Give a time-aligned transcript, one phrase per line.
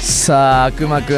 [0.00, 1.16] さあくまくん。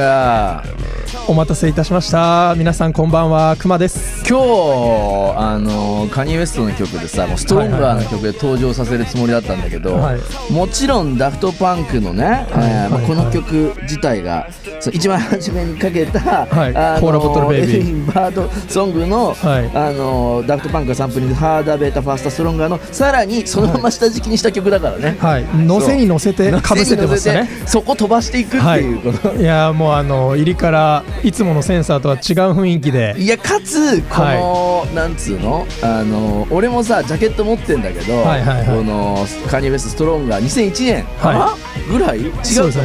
[1.33, 2.55] お待たせいたしました。
[2.59, 3.57] 皆さんこんばんは。
[3.57, 4.23] くまです。
[4.29, 10.21] 今日あのカニエ・ウエストの曲でさもう Stronger の曲で登場させるつもりだったんだけど、はい。
[10.53, 12.45] もちろん Daft Punk のね、はい。
[12.45, 13.07] えーまあはい。
[13.07, 14.47] この曲自体が
[14.93, 16.77] 一番初めにかけた、はい。
[16.77, 17.77] あの Cola Bottle Baby。
[17.77, 19.71] Edwin Birdsong の、はい。
[19.75, 25.47] あの Daft Punk がサンプリング Harder Better Faster Stronger のさらにそのまま下敷きにした曲だからね、はい。
[25.65, 32.19] 乗せに乗せてかぶせてましたねそこ飛ばしていくっていうこと、いやもうあの入りからいつものセンサーとは違
[32.51, 33.15] う雰囲気で。
[33.19, 35.67] いやかつこの、なんつうの？
[35.83, 38.67] あの俺もさジャケット持ってんだけど、はいはいはい。
[38.67, 41.05] このカニエ・ウェスト・ストロンガー2001年。
[41.19, 41.57] は
[41.91, 42.19] ぐらい？
[42.21, 42.31] 違うう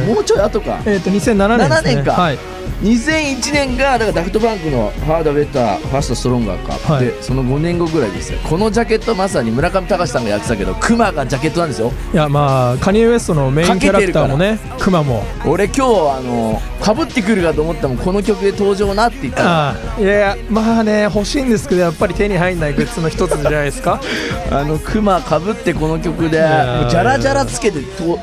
[0.06, 0.80] ねもうちょい後か。
[0.86, 1.64] えっ、と2007年ね。
[1.76, 2.12] 7年か。
[2.12, 2.38] はい。
[2.82, 7.06] 2001年がだからダフトバンクのハードベッターファーストストロンガーか、はい。
[7.06, 8.38] でその5年後ぐらいですよ。
[8.48, 11.90] このジャケットまさに村上隆さんがやってたけどクマがジャケットなんですよ。
[12.14, 15.24] いやまあカニエ・ウエストのメインキャラクターもねクマも。
[15.44, 15.80] 俺今日
[16.18, 24.00] あのかぶってくるかと思ったもんこの曲で登場なって言ったいやいやまあね欲しいんですけどやっぱり手に入んないグッズの一つじゃないですか？
[24.52, 26.80] あのクマかぶってこの曲でいやー。
[26.82, 28.18] もうジャラジャラつけてとひ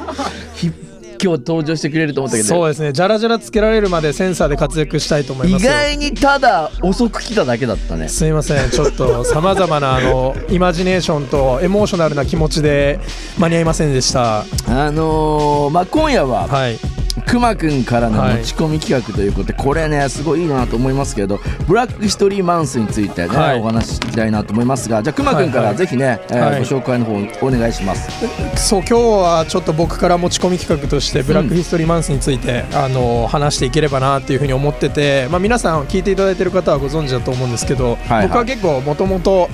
[1.25, 2.49] 今日登場してくれると思ったけど。
[2.49, 2.93] そうですね。
[2.93, 5.71] ジャラジャラつけられるまでセンサーで活躍したいと思い意ますよ。
[5.71, 8.09] 外にただ遅く来ただけだったね。
[8.09, 8.69] すいません。
[8.69, 12.99] ちょっとさまざまなあのイマジネーションとエモーショナルな気持ちで
[13.39, 14.41] 間に合いませんでした。
[14.41, 14.45] あ
[14.91, 16.94] のーまあ今夜ははい
[17.25, 18.37] くまくんからのはい。
[18.37, 23.59] 持ち込み企画ということで、これねすごいいいなと思いますけどブラックヒストリーマンスについてね、はい。
[23.59, 25.73] お話ししたいなと思いますがじゃあくまくんかはいはい。
[25.73, 26.59] らぜひね、えーはい。
[26.59, 28.09] ご紹介の方お願いします。
[28.57, 39.49] そう今日はちょっと僕から持ち込み企画としてブラックヒストリーマンスについて、あの話していければなっていうふうに思ってて、まあ、皆さん聞いていただいてる方はご存知だと思うんですけど、はい僕は結構もともと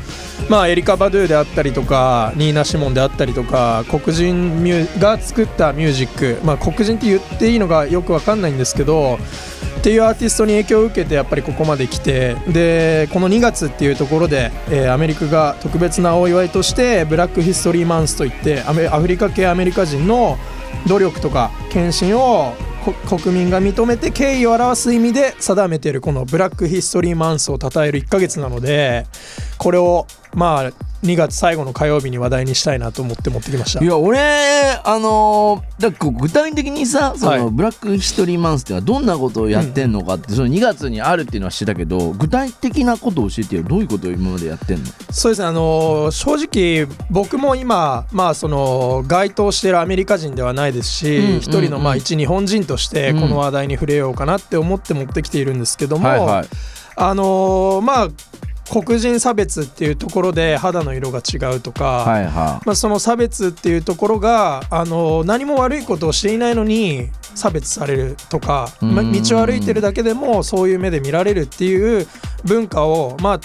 [0.49, 9.17] まあエリカ・バドゥであったりとかニーナ・シモンであったりとか黒人ミュが作ったミュージック、まあ、黒人って言っていいのかよくわかんないんですけど
[9.81, 20.37] っていうアーティストに影響を受けてやっぱりここまで来てでこの2月っていうところで、えーアメリカが特別なお祝いとしてブラックヒストリーマンスといってアフリカ系アメリカ人の
[20.87, 22.53] 努力とか献身を
[23.07, 29.05] 国民が認めて敬意を表す意味で定めているこのブラックヒストリーマンスを称える1ヶ月なので
[29.61, 30.71] これをまあ
[31.03, 33.83] 2月最後の火曜日に話題にしたいなと思って持ってきました。
[33.83, 34.19] いや俺
[34.83, 44.85] あのーだ具体的にさその、はいブラックヒストリーマンスってはどんなことをやってんのかって、その2月にあるっていうのは知ってたけど具体的なことを教えてよどういうことを今までやってんの？
[45.11, 53.21] そうですねあのー正直僕も今まあその該当しているアメリカ人ではないですしうん一、人のまうんあ一日本人としてうん。
[53.21, 56.47] この話題に触れようかなって思って持ってきているんですけども、はいはい。
[56.95, 58.07] あのーまあ
[58.71, 72.07] 黒人差別っていうところで肌の色が違うとか、はいはまあ、その差別っていうところが、あの何も悪いことをしていないのに差別されるとか、ま道を歩いてるだけでもそういう目で見られるっていう
[72.45, 73.39] 文化を、まあ、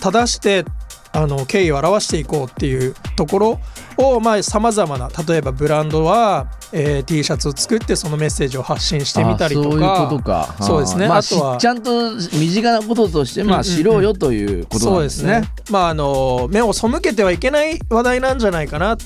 [0.00, 0.66] 正して
[1.16, 3.60] あの敬意を表していこうっていうところ
[3.96, 9.68] をさまざ、まな例えばブランドは、えー T シャツを作ってそのメッセージを発信してみたりとか。
[9.68, 10.54] あそういうことか。
[10.60, 11.08] そうですね。
[11.08, 18.96] まああとはしちゃんと身近なこととしてまあ知ろうよということなんですね,、まああの目を背けてはいけない話題なんじゃないかな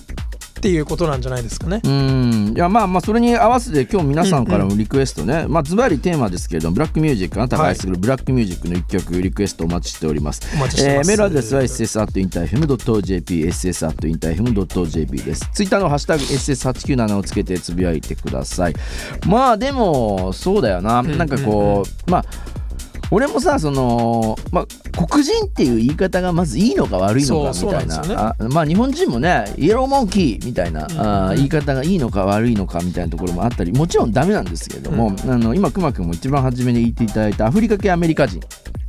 [0.61, 1.81] っていうことなんじゃないですかね。
[1.83, 2.53] うん。
[2.55, 10.43] いやまあまあそれに合わせて今日皆さんからのリクエストね、まあズバリテーマですけれどもブラックミュージックあなたが愛するブラックミュージックの一曲リクエストお待ちしております。
[10.55, 11.11] お待ちしてます。
[11.11, 15.49] えーメールアドレスは ss.interfm.jp ss.interfm.jp です。
[15.55, 18.75] ツイッターのハッシュタグ ss897 をつけてつぶやいてください。
[19.27, 21.17] まあでもそうだよな、ん。
[21.17, 22.25] なんかこうまあ
[23.11, 28.03] 俺もさその、まあ、黒人っていう言い方がまずいいのか悪いのかみたいな。
[28.03, 28.15] ね。
[28.15, 30.91] あまあ日本人もねイエローモンキーみたいな、ん。
[30.93, 38.41] あー言い方がいいのか悪いのかみたいなところもあったりもちろんダメなんですけれども、あの今くまくんも一番初めに言っていただいたアフリカ系アメリカ人。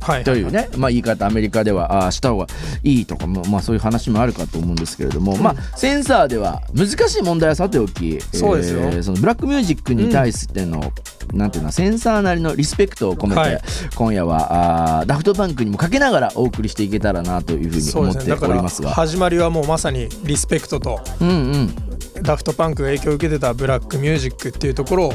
[0.02, 2.46] はいというね、まあ、言い方アメリカではあーした方が
[2.82, 8.80] いいとかも、まあ、そういう話もあるかと思うんですけれども、まあ、センサーでは難しい問題はさておきそうですよ。
[8.80, 10.92] えーそのブラックミュージックに対しての、
[11.32, 13.60] なんていうのセンサーなりのリスペクトを込めて、はい。
[13.94, 18.90] 今夜はあーダフトパンクにもかけながらお送りしていけたらなというふうに思っておりますが。
[18.90, 21.74] 始まりはもうまさにリスペクトとうんうん。
[22.22, 25.12] ダフトパンクが影響を受けてたブラックミュージックっていうところを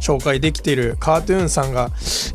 [0.00, 1.90] 紹介できているカートゥーンさんが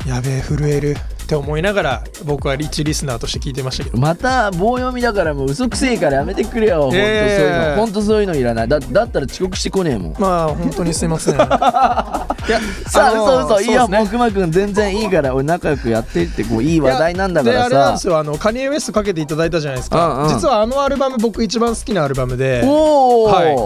[0.06, 3.98] やべえ震えるって思いながら僕はリッチリスナーとして聞いてましたけど。
[3.98, 8.68] また棒読みだからもう嘘くせえからやめてくれよ、ほんとそういうえーのほんとそういうのいらない。
[8.68, 10.14] だだったら遅刻してこねえもん。
[10.18, 11.36] まあ本当にすいません
[12.48, 18.18] いやさあ、嘘嘘いいよ、もうくまくん全然いいから俺仲良くやってってこういい話題なんだからであれなんさですよ。
[18.18, 20.34] あのカニエ・ウエストかけていただいたじゃないですか、うんうん。
[20.34, 22.60] 実はあのアルバム僕一番好きなアルバムで。
[22.60, 22.66] はい、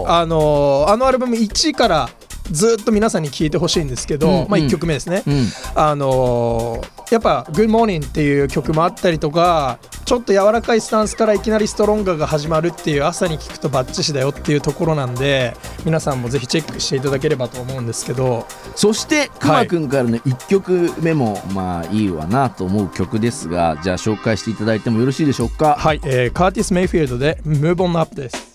[0.07, 2.09] あのーあのアルバム1から
[2.51, 5.47] ずっと皆さんに聞いてほしいんですけど、うんまあ、1曲目ですね、うん。
[5.75, 9.79] あのーやっぱ「Good Morning」っていう曲もあったりとか
[10.11, 15.55] ちょっと柔らかいスタンスからいきなりストロンガーが始まるっていう朝に聞くとバッチシだよっていうところなんで
[15.85, 18.45] 皆さんもぜひチェックしていただければと思うんですけど。
[18.75, 25.77] そしてくまくんからの1曲目もまあいいわなと思う曲ですがじゃあ紹介していただいてもよろしいでしょうか？
[25.79, 28.50] はい、えーカーティス・メイフィールドで「Move On Up」です